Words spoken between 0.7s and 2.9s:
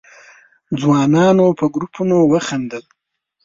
ځوانانو په گروپونو خندل.